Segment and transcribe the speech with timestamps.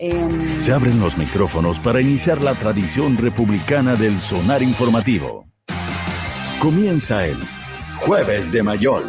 [0.00, 5.46] Em, Se abren los micrófonos para iniciar la tradición republicana del sonar informativo.
[6.60, 7.36] Comienza el
[7.98, 9.02] Jueves de Mayol.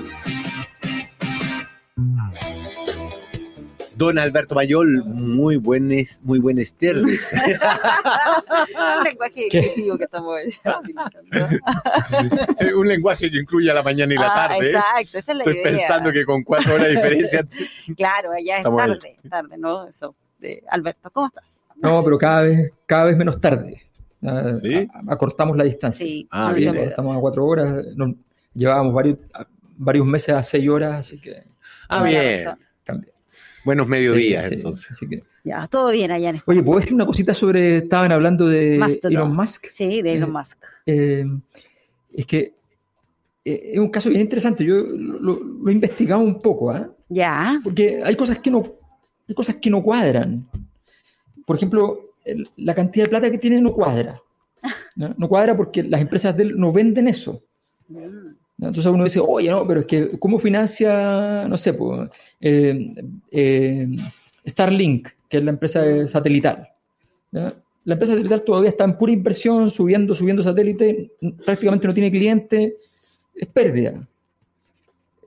[3.95, 7.19] Don Alberto Mayol, muy buenas, muy buenas tardes.
[7.33, 11.57] un lenguaje inclusivo que estamos utilizando.
[12.77, 14.69] un lenguaje que incluye a la mañana y la Ah, tarde.
[14.71, 15.63] exacto, esa es la Estoy idea.
[15.71, 17.45] pensando que con cuatro horas de diferencia.
[17.97, 19.85] Claro, allá es tarde, tarde, ¿no?
[19.87, 20.15] Eso.
[20.69, 21.59] Alberto, ¿cómo estás?
[21.81, 23.81] No, pero cada vez, cada vez menos tarde.
[24.21, 24.87] Ah, ¿Sí?
[25.07, 26.05] acortamos la distancia.
[26.05, 26.73] Sí, Ah, bien.
[26.73, 27.85] yo- Estamos a cuatro horas.
[27.95, 28.15] no-
[28.53, 29.17] llevábamos varios,
[29.77, 31.43] varios meses a seis horas, así que
[31.87, 32.45] Ah, bien.
[32.83, 33.11] cambia.
[33.63, 34.91] Buenos mediodías, Sí, sí, entonces.
[34.91, 36.57] así que- Ya, todo bien allá en España.
[36.57, 39.13] Oye, ¿puedo decir una cosita sobre, estaban hablando de Mastodon.
[39.15, 39.67] Elon Musk?
[39.69, 40.57] Sí, de Elon Eh, Musk.
[40.85, 41.25] Eh,
[42.13, 42.53] es que
[43.45, 44.65] eh, es un caso bien interesante.
[44.65, 46.89] Yo lo, lo- lo he investigado un poco, ¿ah?
[47.07, 48.63] Ya, porque hay cosas que no,
[49.29, 50.49] hay cosas que no cuadran.
[51.45, 52.15] Por ejemplo,
[52.57, 54.19] la cantidad de plata que tiene no cuadra.
[54.95, 55.29] ¿no?
[55.29, 57.41] Cuadra porque las empresas de él no venden eso.
[58.57, 61.77] Entonces uno dice, oye, no, pero es que, ¿cómo financia, no sé,
[62.41, 62.93] eh,
[63.31, 63.87] eh,
[64.45, 66.67] Starlink, que es la empresa satelital?
[67.31, 71.11] La empresa satelital todavía está en pura inversión, subiendo, subiendo satélite,
[71.45, 72.77] prácticamente no tiene cliente,
[73.33, 74.05] es pérdida.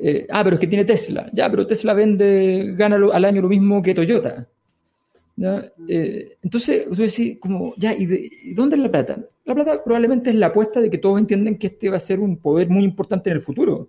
[0.04, 1.30] Eh, ah, pero es que tiene Tesla.
[1.32, 4.48] Ya, pero Tesla vende, gana lo- al año lo mismo que Toyota.
[5.36, 5.64] ¿ya?
[5.88, 9.18] Eh, entonces, tú decís, como, ya, ¿y, de- y dónde es la plata?
[9.44, 12.18] La plata probablemente es la apuesta de que todos entienden que este va a ser
[12.18, 13.88] un poder muy importante en el futuro.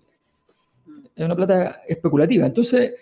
[1.15, 2.45] Es una plata especulativa.
[2.45, 2.93] Entonces,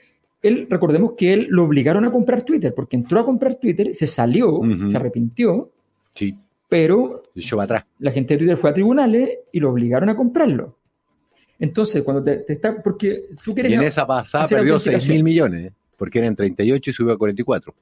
[0.42, 4.08] él, recordemos que él lo obligaron a comprar Twitter, porque entró a comprar Twitter, se
[4.08, 5.70] salió, se arrepintió,
[6.14, 6.34] Sí,
[6.68, 7.24] pero
[7.58, 7.84] va atrás.
[8.00, 10.76] la gente de Twitter fue a tribunales y lo obligaron a comprarlo.
[11.62, 15.16] Entonces, cuando te, te está, porque tú quieres Y en esa pasada perdió 6 autenticación.
[15.16, 15.72] mil millones, ¿eh?
[15.96, 17.74] porque eran 38 y subió a 44.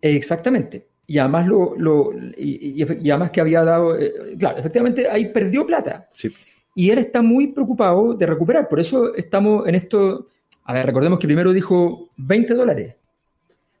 [0.00, 0.86] Exactamente.
[1.06, 6.08] Y además, lo, lo- y, además que había dado, eh, claro, efectivamente ahí perdió plata.
[6.14, 6.32] Sí.
[6.74, 8.68] Y él está muy preocupado de recuperar.
[8.68, 10.28] Por eso estamos en esto.
[10.64, 12.94] A ver, recordemos que primero dijo 20 dólares.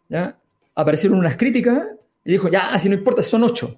[0.08, 0.36] ¿ya?
[0.74, 1.82] Aparecieron unas críticas
[2.24, 3.76] y dijo, ya, si no importa, son 8.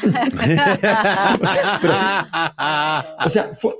[0.00, 0.12] pero
[3.24, 3.74] O sea, fue-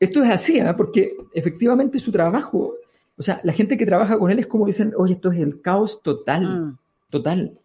[0.00, 0.76] esto es así, ¿ah?
[0.76, 2.74] porque efectivamente su trabajo,
[3.16, 5.60] o sea, la gente que trabaja con él es como dicen, oye, esto es el
[5.60, 6.78] caos total, Mm,
[7.10, 7.58] total.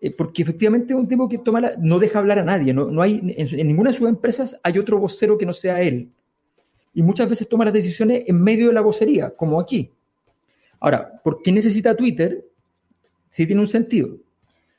[0.00, 2.90] Eh, porque efectivamente es un tipo que toma la- no deja hablar a nadie, no,
[2.90, 6.10] no hay, en, en ninguna de sus empresas hay otro vocero que no sea él.
[6.94, 9.90] Y muchas veces toma las decisiones en medio de la vocería, como aquí.
[10.80, 12.44] Ahora, ¿por qué necesita Twitter?
[13.30, 14.16] Sí tiene un sentido.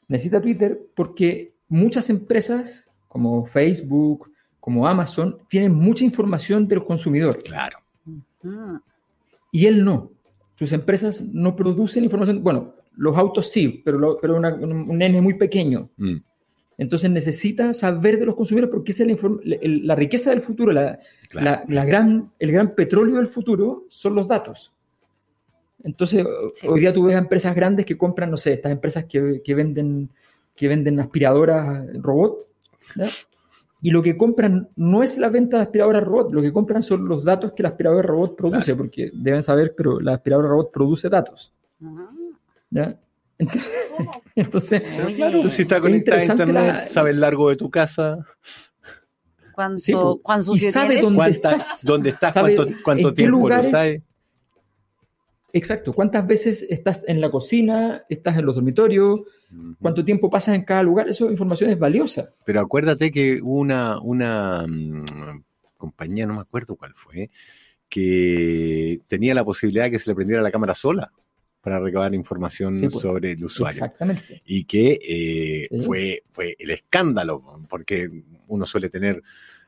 [0.10, 4.30] Necesita Twitter porque muchas empresas, como Facebook,
[4.64, 7.44] como Amazon, tienen mucha información del consumidor.
[7.44, 7.80] Claro.
[8.06, 8.76] mm.
[9.52, 10.10] Y él no.
[10.56, 12.42] Sus empresas no producen información.
[12.42, 15.90] Bueno, los autos sí, pero, lo- pero una- un, un nene muy pequeño.
[15.98, 16.16] Mm.
[16.78, 20.72] Entonces necesita saber de los consumidores porque esa es la, el- la riqueza del futuro,
[20.72, 20.98] la,
[21.28, 21.46] Claro.
[21.46, 24.72] la- la gran, el gran petróleo del futuro son los datos.
[25.84, 26.26] Entonces,
[26.56, 26.68] Sí.
[26.68, 29.54] hoy día tú ves a empresas grandes que compran, no sé, estas empresas que, que
[29.56, 30.10] venden,
[30.56, 32.48] que venden aspiradoras robot,
[32.96, 33.06] ¿ya?
[33.84, 37.06] Y lo que compran no es la venta de aspiradoras robot, lo que compran son
[37.08, 41.10] los datos que la aspiradora robot produce, porque deben saber, pero la aspiradora robot produce
[41.10, 41.54] datos.
[41.84, 42.08] Ah,
[42.72, 42.98] ¿ya?
[44.36, 44.82] Entonces, entonces,
[45.16, 48.20] Claro, si está Es conectada a interesante internet, la- sabe el largo de tu casa,
[49.54, 49.94] ¿cuánto, Sí,
[50.54, 51.80] Y sabe dónde cuánta- estás?
[51.84, 53.66] dónde estás, ¿Sabe cuánto, cuánto en qué tiempo lugares?
[53.66, 54.02] lo sabe.
[55.52, 59.22] Exacto, ¿cuántas veces estás en la cocina, estás en los dormitorios.
[59.80, 61.10] Cuánto tiempo pasas en cada lugar?
[61.10, 62.30] Eso información es valiosa.
[62.46, 65.04] Pero acuérdate que hubo una, una mm,
[65.78, 67.30] compañía, no me acuerdo cuál fue,
[67.90, 71.12] que tenía la posibilidad de que se le prendiera la cámara sola
[71.62, 73.02] para recabar información Sí, pues.
[73.02, 73.78] sobre el usuario.
[73.86, 74.42] Exactamente.
[74.46, 75.80] Y que eh, Sí.
[75.86, 78.10] fue, fue el escándalo, porque
[78.48, 79.22] uno suele tener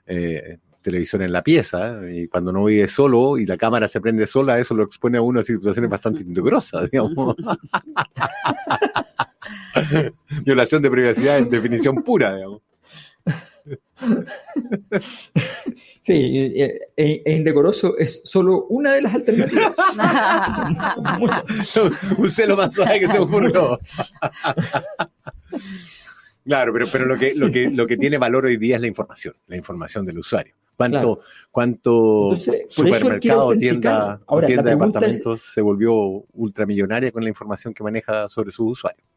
[0.08, 4.28] eh, televisor en la pieza y cuando no vive solo y la cámara se prende
[4.28, 7.36] sola, eso lo expone a uno a situaciones bastante integrosas, digamos.
[10.46, 12.62] Violación de privacidad en definición pura, digamos.
[16.04, 19.74] Sí, eh, eh, e indecoroso es solo una de las alternativas.
[21.20, 21.44] Muchas.
[22.20, 23.80] Usé lo más suave que se ocurrió.
[26.44, 28.88] Claro, pero, pero lo, que, lo, que, lo que tiene valor hoy día es la
[28.88, 30.54] información, la información del usuario.
[30.78, 31.20] ¿Cuánto, Claro.
[31.52, 35.94] cuánto Entonces, supermercado, tienda, Ahora, tienda la de pregunta es- departamentos se volvió
[36.34, 39.08] ultramillonaria con la información que maneja sobre sus usuarios?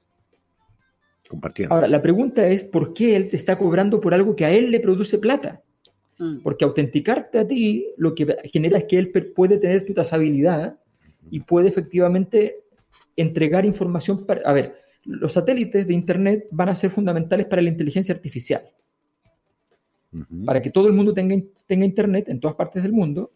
[1.29, 1.75] Compartiendo.
[1.75, 4.71] Ahora, la pregunta es, ¿por qué él te está cobrando por algo que a él
[4.71, 5.61] le produce plata?
[6.19, 6.39] Mm.
[6.43, 10.79] Porque autenticarte a ti lo que genera es que él puede tener tu trazabilidad
[11.31, 12.61] y puede efectivamente
[13.17, 14.41] entregar información para...
[14.49, 18.63] A ver, los satélites de Internet van a ser fundamentales para la inteligencia artificial.
[20.47, 23.33] Para que todo el mundo tenga, tenga Internet en todas partes del mundo.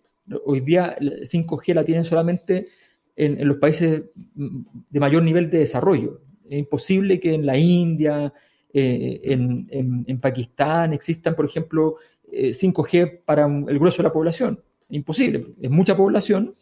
[0.46, 2.68] Hoy día el 5G la tienen solamente
[3.16, 4.04] en, en los países
[4.34, 6.20] mm, de mayor nivel de desarrollo.
[6.48, 8.32] Es imposible que en la India,
[8.72, 11.96] eh, en, en- en Pakistán existan, por ejemplo,
[12.30, 14.60] eh, 5G para el grueso de la población.
[14.88, 16.54] Imposible, es mucha población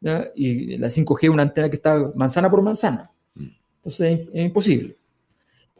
[0.00, 0.30] ¿ya?
[0.34, 3.10] y la 5G es una antena que está manzana por manzana.
[3.78, 4.96] Entonces es, es imposible.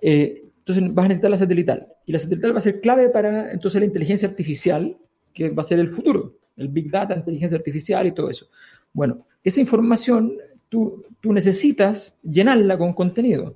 [0.01, 1.87] Eh, entonces vas a necesitar la satelital.
[2.07, 4.97] Y la satelital va a ser clave para entonces la inteligencia artificial,
[5.33, 8.49] que va a ser el futuro, el Big Data, inteligencia artificial y todo eso.
[8.93, 10.37] Bueno, esa información
[10.69, 13.55] tú, tú necesitas llenarla con contenido.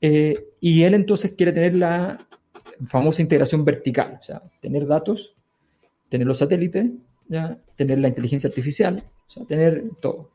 [0.00, 2.18] Eh, y él entonces quiere tener la
[2.86, 5.34] famosa integración vertical, o sea, tener datos,
[6.08, 6.88] tener los satélites,
[7.28, 7.58] ¿ya?
[7.74, 10.30] tener la inteligencia artificial, o sea, tener todo.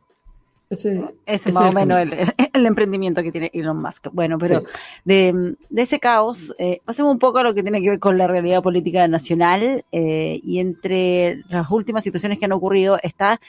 [0.69, 4.07] Ese, es más o menos el, el- el emprendimiento que tiene Elon Musk.
[4.11, 4.65] Bueno, pero Sí.
[5.05, 8.17] de, de ese caos, eh, pasemos un poco a lo que tiene que ver con
[8.17, 13.39] la realidad política nacional eh, y entre las últimas situaciones que han ocurrido está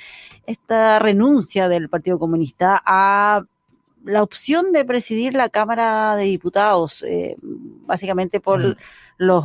[0.46, 3.42] esta renuncia del Partido Comunista a
[4.04, 8.76] la opción de presidir la Cámara de Diputados, eh, básicamente por
[9.18, 9.44] los,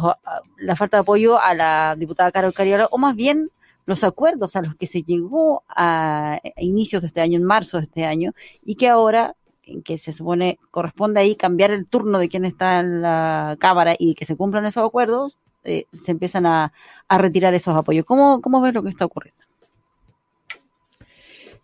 [0.57, 3.49] la falta de apoyo a la diputada Carol Cariola, o más bien
[3.85, 7.83] los acuerdos a los que se llegó a, inicios de este año, en marzo de
[7.83, 8.33] este año,
[8.63, 12.79] y que ahora, en que se supone corresponde ahí cambiar el turno de quien está
[12.79, 16.73] en la Cámara y que se cumplan esos acuerdos, eh, se empiezan a,
[17.07, 18.05] a retirar esos apoyos.
[18.05, 19.41] ¿Cómo, ¿Cómo ves lo que está ocurriendo?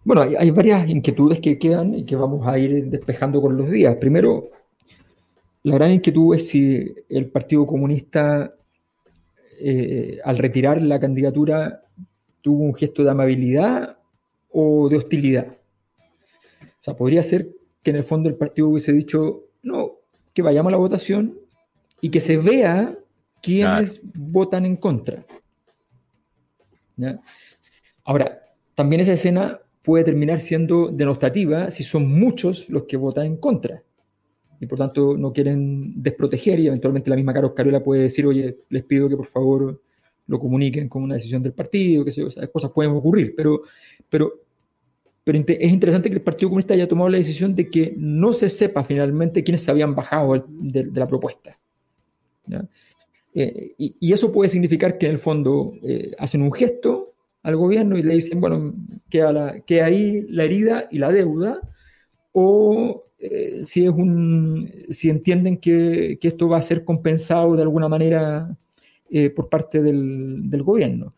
[0.06, 3.70] Bueno, hay, hay varias inquietudes que quedan y que vamos a ir despejando con los
[3.70, 3.98] días.
[3.98, 4.50] Primero,
[5.64, 8.54] la gran inquietud es si el Partido Comunista,
[9.60, 11.84] eh, al retirar la candidatura,
[12.42, 13.98] tuvo un gesto de amabilidad
[14.52, 15.58] o de hostilidad.
[16.62, 17.50] O sea, podría ser
[17.84, 20.00] que en el fondo el partido hubiese dicho, no,
[20.34, 21.38] que vayamos a la votación
[22.02, 22.98] y que se vea
[23.42, 25.26] quiénes votan en contra.
[26.98, 27.20] ¿Ya?
[28.04, 28.42] Ahora,
[28.76, 33.84] también esa escena puede terminar siendo denostativa si son muchos los que votan en contra.
[34.60, 38.58] Y por tanto no quieren desproteger y eventualmente la misma Carlos Carola puede decir, oye,
[38.70, 39.82] les pido que por favor
[40.30, 43.64] lo comuniquen como una decisión del partido, que esas cosas pueden ocurrir, pero,
[44.08, 44.32] pero,
[45.24, 48.48] pero es interesante que el Partido Comunista haya tomado la decisión de que no se
[48.48, 51.58] sepa finalmente quiénes se habían bajado de, la propuesta.
[53.34, 57.56] Eh, y, y eso puede significar que en el fondo eh, hacen un gesto al
[57.56, 58.74] gobierno y le dicen, bueno,
[59.10, 61.60] queda, la, queda ahí la herida y la deuda,
[62.34, 67.64] o eh, si, es un, si entienden que, que esto va a ser compensado de
[67.64, 68.56] alguna manera
[69.12, 71.14] eh, por parte del, gobierno.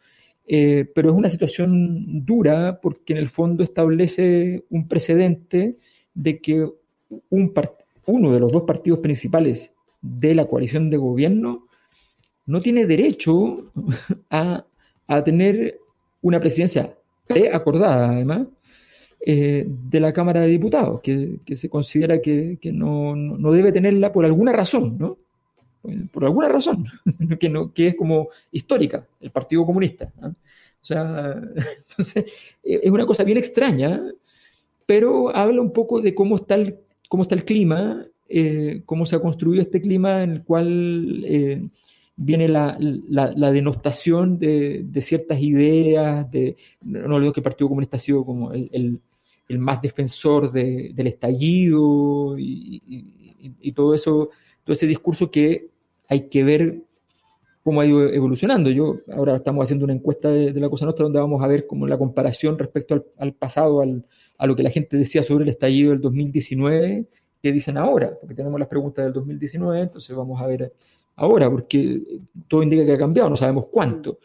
[0.48, 5.78] Eh, pero es una situación dura porque en el fondo establece un precedente
[6.14, 6.68] de que
[7.30, 11.68] uno de los dos partidos principales de la coalición de gobierno
[12.46, 13.72] no tiene derecho
[14.30, 14.66] a,
[15.26, 15.78] tener
[16.22, 16.96] una presidencia
[17.28, 18.48] preacordada, además,
[19.26, 24.14] eh, de la Cámara de Diputados, que, se considera que, que no- no debe tenerla
[24.14, 25.18] por alguna razón, ¿no?
[26.12, 26.86] Por alguna razón,
[27.40, 30.12] que, no, que es como histórica, el Partido Comunista.
[30.22, 31.42] O sea,
[31.78, 32.26] entonces,
[32.64, 34.02] eh, es una cosa bien extraña,
[34.86, 39.16] pero habla un poco de cómo está el, cómo está el clima, eh, cómo se
[39.16, 41.68] ha construido este clima en el cual eh,
[42.16, 47.68] viene la, la, la denostación de, de, ciertas ideas, de, no olvido que el Partido
[47.68, 49.00] Comunista ha sido como el, el,
[49.52, 54.30] el más defensor de, del estallido y, todo eso,
[54.64, 55.71] todo ese discurso que
[56.12, 56.84] hay que ver
[57.64, 58.70] cómo ha ido evolucionando.
[58.70, 61.88] Yo ahora estamos haciendo una encuesta de, la Cosa Nostra donde vamos a ver como
[61.88, 64.04] la comparación respecto al, pasado, al,
[64.38, 67.06] a lo que la gente decía sobre el estallido del 2019,
[67.42, 70.74] que dicen ahora, porque tenemos las preguntas del 2019, entonces vamos a ver
[71.16, 72.02] ahora, porque
[72.46, 74.20] todo indica que ha cambiado, no sabemos cuánto.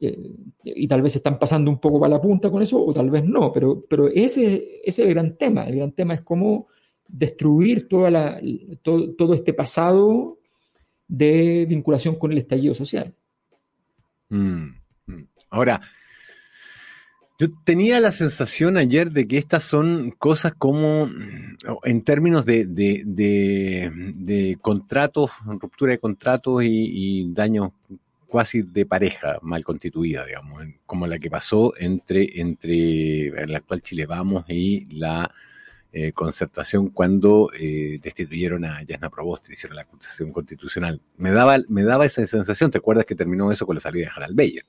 [0.00, 0.30] Eh,
[0.64, 3.22] y tal vez están pasando un poco para la punta con eso, o tal vez
[3.28, 5.64] no, pero, pero ese, ese es el gran tema.
[5.64, 6.68] El gran tema es cómo
[7.06, 8.40] destruir toda la,
[8.80, 10.37] todo, todo este pasado
[11.08, 13.14] de vinculación con el estallido social.
[14.28, 14.68] Mm,
[15.06, 15.24] mm.
[15.50, 15.80] Ahora,
[17.40, 21.08] yo tenía la sensación ayer de que estas son cosas como,
[21.84, 27.70] en términos de, de, de, contratos, ruptura de contratos y, daños
[28.26, 34.04] cuasi de pareja mal constituida, digamos, como la que pasó entre, entre el actual Chile
[34.04, 35.32] Vamos y la
[35.90, 41.00] eh, concertación cuando eh, destituyeron a Yasna Proboste, hicieron la acusación constitucional.
[41.16, 44.12] Me daba, me daba esa sensación, ¿te acuerdas que terminó eso con la salida de
[44.14, 44.64] Harald Beyer?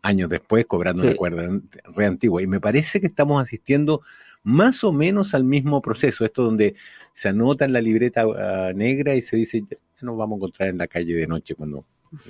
[0.00, 1.60] Años después, cobrando una cuerda
[1.94, 2.40] re antigua.
[2.42, 4.02] Y me parece que estamos asistiendo
[4.44, 6.76] más o menos al mismo proceso, esto donde
[7.12, 10.68] se anota en la libreta ah, negra y se dice, ya nos vamos a encontrar
[10.68, 11.84] en la calle de noche cuando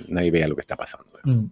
[0.07, 1.07] nadie vea lo que está pasando.
[1.23, 1.45] Mm.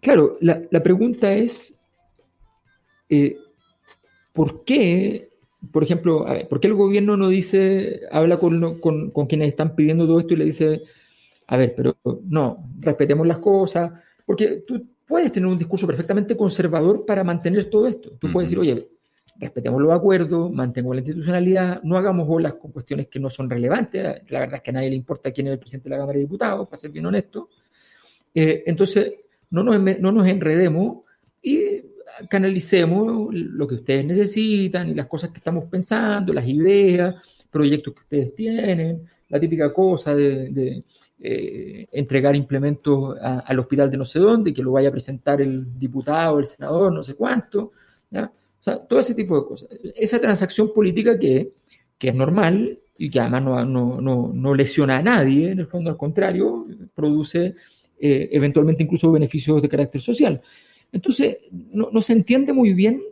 [0.00, 1.76] Claro, la, pregunta es,
[3.08, 3.36] eh,
[4.32, 5.30] ¿por qué,
[5.72, 10.20] por ejemplo, por qué el gobierno no dice, habla con, con, quienes están pidiendo todo
[10.20, 10.82] esto y le dice,
[11.46, 13.92] a ver, pero no, respetemos las cosas,
[14.24, 18.12] porque tú puedes tener un discurso perfectamente conservador para mantener todo esto.
[18.18, 18.88] Tú puedes decir, oye,
[19.36, 24.22] respetemos los acuerdos, mantengamos la institucionalidad, no hagamos olas con cuestiones que no son relevantes.
[24.28, 26.16] La verdad es que a nadie le importa quién es el presidente de la Cámara
[26.16, 27.48] de Diputados, para ser bien honesto.
[28.34, 29.14] Eh, entonces,
[29.50, 30.98] no nos, no nos enredemos
[31.42, 31.82] y
[32.28, 37.14] canalicemos lo que ustedes necesitan y las cosas que estamos pensando, las ideas,
[37.50, 40.84] proyectos que ustedes tienen, la típica cosa de,
[41.22, 45.78] eh, entregar implementos al hospital de no sé dónde, que lo vaya a presentar el
[45.78, 47.72] diputado, el senador, no sé cuánto.
[48.88, 49.68] todo ese tipo de cosas.
[49.94, 51.52] Esa transacción política que,
[51.98, 57.54] es normal y que además no, lesiona a nadie, en el fondo al contrario, produce
[57.98, 60.40] eh, eventualmente incluso beneficios de carácter social.
[60.92, 63.02] Entonces, no, se entiende muy bien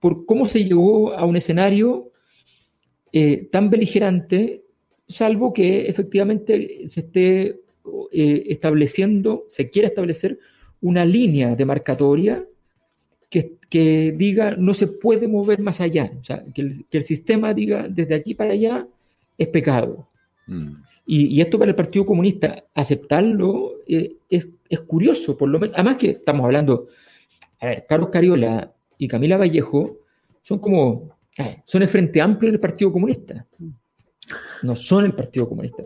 [0.00, 2.10] por cómo se llegó a un escenario
[3.12, 4.64] eh, tan beligerante,
[5.08, 7.60] salvo que efectivamente se esté
[8.12, 10.38] eh, estableciendo, se quiera establecer
[10.80, 12.44] una línea demarcatoria
[13.68, 18.14] que, diga no se puede mover más allá, o sea, que el, sistema diga desde
[18.14, 18.86] aquí para allá
[19.36, 20.08] es pecado.
[20.46, 20.74] Mm.
[21.04, 24.46] Y, esto para el Partido Comunista, aceptarlo eh, es,
[24.86, 26.88] curioso, por lo menos, además que estamos hablando,
[27.60, 29.98] a ver, Carlos Cariola y Camila Vallejo
[30.42, 31.16] son como,
[31.64, 33.46] son el Frente Amplio del Partido Comunista,
[34.62, 35.84] no son el Partido Comunista.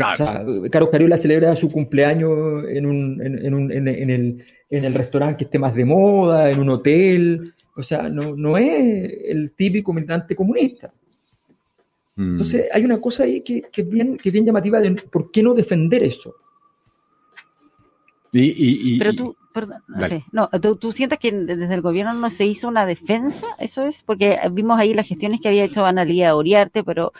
[0.00, 5.44] Carlos Cariola celebra su cumpleaños en, un, en, un, en, el, en el restaurante que
[5.44, 7.52] esté más de moda, en un hotel.
[7.76, 10.92] O sea, no, no es el típico militante comunista.
[12.16, 12.30] Mm.
[12.32, 15.42] Entonces, hay una cosa ahí que, que, es bien, que bien llamativa de por qué
[15.42, 16.34] no defender eso.
[18.32, 22.46] Y, Pero tú, perdón, no sé, no, ¿tú, sientes que desde el gobierno no se
[22.46, 23.46] hizo una defensa?
[23.58, 27.12] Eso es, porque vimos ahí las gestiones que había hecho Analía Oriarte, pero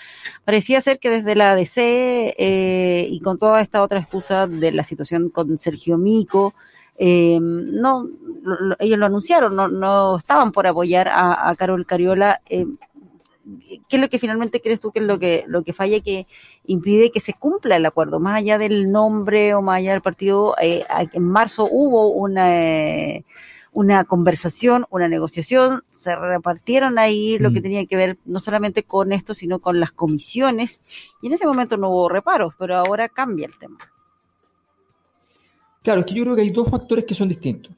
[0.45, 4.85] parecía ser que desde la ADC eh, y con toda esta otra excusa de la
[4.85, 6.55] situación con Sergio Mico,
[7.03, 8.09] eh, no,
[8.79, 12.43] ellos lo anunciaron, no, no estaban por apoyar a, Carol Cariola.
[12.49, 12.67] Eh,
[13.89, 16.27] ¿Qué es lo que finalmente crees tú que es lo que, lo que falla que
[16.67, 18.21] impide que se cumpla el acuerdo?
[18.21, 23.25] Más allá del nombre o más allá del partido, eh, en marzo hubo una, eh,
[23.73, 27.63] una conversación, una negociación, se repartieron ahí lo que mm.
[27.63, 30.81] tenía que ver no solamente con esto, sino con las comisiones,
[31.23, 33.79] y en ese momento no hubo reparos, pero ahora cambia el tema.
[35.83, 37.73] Claro, es que yo creo que hay dos factores que son distintos.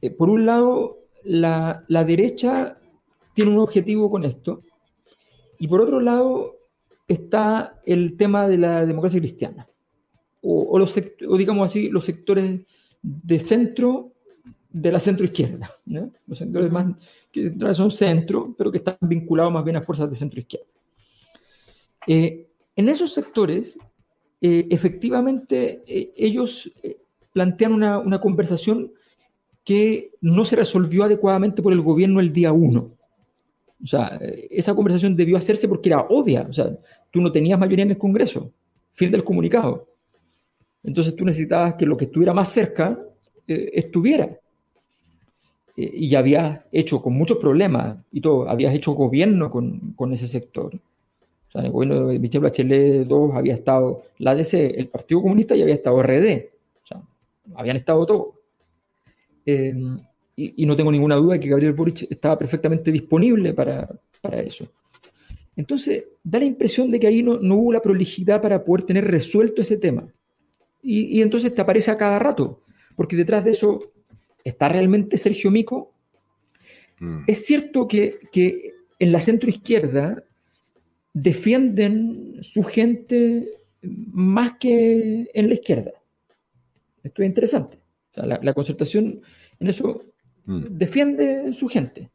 [0.00, 2.78] Eh, por un lado, la, derecha
[3.34, 4.60] tiene un objetivo con esto,
[5.60, 6.56] y por otro lado
[7.06, 9.68] está el tema de la democracia cristiana,
[10.42, 10.96] o, los,
[11.28, 12.62] o digamos así, los sectores
[13.02, 14.12] de centro
[14.70, 15.76] de la centro izquierda,
[16.26, 16.96] los sectores más
[17.30, 20.66] que son centro, pero que están vinculados más bien a fuerzas de centro izquierda.
[22.06, 23.78] Eh, en esos sectores,
[24.40, 26.72] eh, efectivamente, ellos
[27.32, 28.92] plantean una, conversación
[29.64, 32.92] que no se resolvió adecuadamente por el gobierno el día uno.
[33.82, 34.18] O sea,
[34.50, 36.46] esa conversación debió hacerse porque era obvia.
[36.48, 36.70] O sea,
[37.10, 38.52] tú no tenías mayoría en el Congreso.
[38.92, 39.88] Fin del comunicado.
[40.82, 42.98] Entonces tú necesitabas que lo que estuviera más cerca
[43.46, 44.24] eh, estuviera.
[45.76, 50.12] Eh, y ya habías hecho con muchos problemas y todo, habías hecho gobierno con, con
[50.12, 50.74] ese sector.
[50.74, 55.22] O sea, en el gobierno de Michel Bachelet 2 había estado la ADC, el Partido
[55.22, 56.50] Comunista y había estado RD
[57.54, 58.26] habían estado todos.
[59.46, 59.74] Eh,
[60.40, 63.88] y, no tengo ninguna duda de que Gabriel Boric estaba perfectamente disponible para,
[64.44, 64.66] eso.
[65.54, 69.60] Entonces, da la impresión de que ahí no, hubo la prolijidad para poder tener resuelto
[69.60, 70.08] ese tema.
[70.82, 72.60] Y, entonces te aparece a cada rato,
[72.96, 73.92] porque detrás de eso
[74.42, 75.92] está realmente Sergio Mico.
[77.00, 77.24] Mm.
[77.26, 78.14] Es cierto que,
[78.98, 80.22] en la centro izquierda
[81.12, 83.48] defienden su gente
[83.82, 85.92] más que en la izquierda.
[87.02, 87.78] Esto es interesante.
[88.12, 89.22] O sea, la, la, concertación
[89.58, 90.04] en eso
[90.44, 90.78] Mm.
[90.78, 92.10] defiende su gente.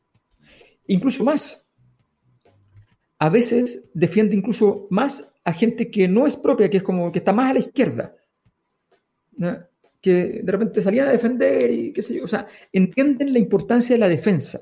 [0.88, 1.66] Incluso más.
[3.18, 7.20] A veces defiende incluso más a gente que no es propia, que es como que
[7.20, 8.16] está más a la izquierda.
[10.02, 12.24] Que de repente salían a defender y qué sé yo.
[12.24, 14.62] O sea, entienden la importancia de la defensa.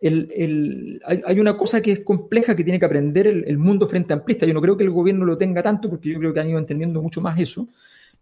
[0.00, 3.86] El, el, hay, hay, una cosa que es compleja que tiene que aprender el, mundo
[3.86, 4.44] frente amplista.
[4.44, 6.58] Yo no creo que el gobierno lo tenga tanto, porque yo creo que han ido
[6.58, 7.68] entendiendo mucho más eso.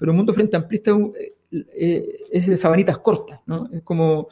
[0.03, 0.91] Pero el mundo frente amplista
[1.53, 3.71] eh, es de sabanitas cortas, ¿no?
[3.73, 4.27] Es como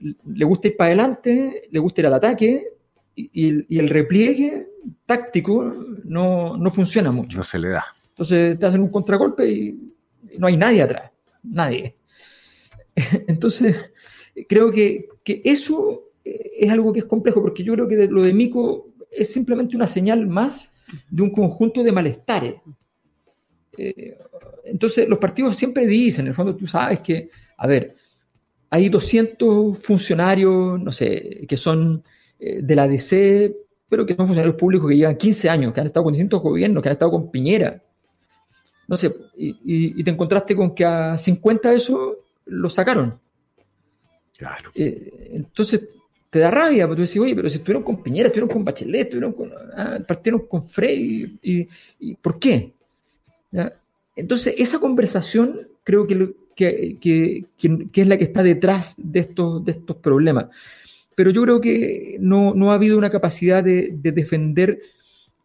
[0.00, 2.72] le gusta ir para adelante, le gusta ir al ataque
[3.14, 4.66] y, y, y el repliegue
[5.06, 5.62] táctico
[6.02, 7.38] no, no, funciona mucho.
[7.38, 7.84] No se le da.
[8.08, 9.94] Entonces te hacen un contragolpe y,
[10.32, 11.12] y no hay nadie atrás,
[11.44, 11.94] nadie.
[13.28, 13.76] Entonces,
[14.48, 18.32] creo que, que, eso es algo que es complejo, porque yo creo que lo de
[18.32, 20.74] Mico es simplemente una señal más
[21.08, 22.56] de un conjunto de malestares.
[23.76, 24.18] Eh,
[24.64, 27.94] entonces, los partidos siempre dicen, en el fondo tú sabes que, a ver,
[28.70, 32.02] hay 200 funcionarios, no sé, que son
[32.38, 33.54] eh, de la DC,
[33.88, 36.82] pero que son funcionarios públicos que llevan 15 años, que han estado con distintos gobiernos,
[36.82, 37.82] que han estado con Piñera.
[38.88, 43.18] No sé, y, y, y te encontraste con que a 50 de esos los sacaron.
[44.36, 44.70] Claro.
[44.74, 45.82] Eh, entonces,
[46.30, 49.02] te da rabia, porque tú decís, oye, pero si estuvieron con Piñera, estuvieron con Bachelet,
[49.02, 51.68] estuvieron con, ah, partieron con Frey, y,
[52.00, 52.72] y, ¿por qué?
[54.16, 56.96] Entonces, esa conversación creo que, que,
[57.58, 60.46] que, es la que está detrás de estos, de estos problemas.
[61.14, 64.80] Pero yo creo que no, no ha habido una capacidad de, de defender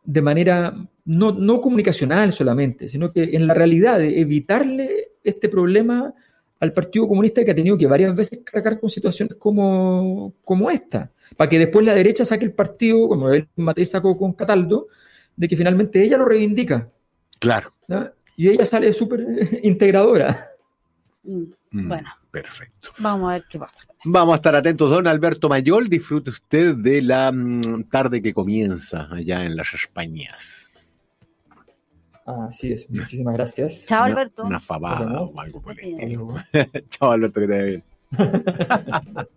[0.04, 0.74] de manera
[1.06, 6.14] no, no, comunicacional solamente, sino que en la realidad de evitarle este problema
[6.60, 11.12] al Partido Comunista que ha tenido que varias veces cargar con situaciones como, como esta,
[11.36, 14.88] para que después la derecha saque el partido, como el Matei sacó con Cataldo,
[15.36, 16.90] de que finalmente ella lo reivindica.
[17.40, 17.74] Claro.
[17.88, 18.10] ¿no?
[18.36, 19.26] Y ella sale súper
[19.64, 20.52] integradora.
[21.24, 22.10] Mm, bueno.
[22.32, 22.92] Perfecto.
[23.00, 23.88] Vamos a ver qué pasa.
[24.06, 25.90] Vamos a estar atentos, don Alberto Mayol.
[25.90, 30.70] Disfrute usted de la mm, tarde que comienza allá en las Españas.
[32.26, 33.86] Así es, muchísimas gracias.
[33.86, 34.42] Chao, Alberto.
[34.42, 36.36] Una, una fabada o algo por el estilo.
[36.90, 37.84] Chao, Alberto, que te vaya bien.